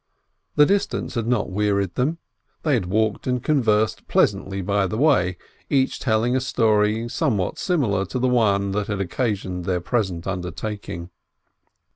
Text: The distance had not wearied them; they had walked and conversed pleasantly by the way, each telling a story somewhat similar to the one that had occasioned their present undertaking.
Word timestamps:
The 0.55 0.65
distance 0.65 1.13
had 1.13 1.27
not 1.27 1.51
wearied 1.51 1.93
them; 1.93 2.17
they 2.63 2.73
had 2.73 2.87
walked 2.87 3.27
and 3.27 3.43
conversed 3.43 4.07
pleasantly 4.07 4.63
by 4.63 4.87
the 4.87 4.97
way, 4.97 5.37
each 5.69 5.99
telling 5.99 6.35
a 6.35 6.41
story 6.41 7.07
somewhat 7.07 7.59
similar 7.59 8.05
to 8.07 8.17
the 8.17 8.27
one 8.27 8.71
that 8.71 8.87
had 8.87 8.99
occasioned 8.99 9.65
their 9.65 9.79
present 9.79 10.25
undertaking. 10.25 11.11